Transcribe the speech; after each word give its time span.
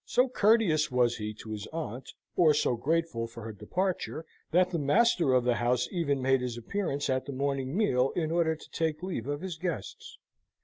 So 0.03 0.27
courteous 0.27 0.89
was 0.89 1.17
he 1.17 1.31
to 1.35 1.51
his 1.51 1.67
aunt, 1.71 2.13
or 2.35 2.55
so 2.55 2.75
grateful 2.75 3.27
for 3.27 3.43
her 3.43 3.51
departure, 3.51 4.25
that 4.49 4.71
the 4.71 4.79
master 4.79 5.31
of 5.33 5.43
the 5.43 5.53
house 5.53 5.87
even 5.91 6.23
made 6.23 6.41
his 6.41 6.57
appearance 6.57 7.07
at 7.07 7.27
the 7.27 7.33
morning 7.33 7.77
meal, 7.77 8.09
in 8.15 8.31
order 8.31 8.55
to 8.55 8.71
take 8.71 9.03
leave 9.03 9.27
of 9.27 9.41
his 9.41 9.57
guests. 9.57 10.17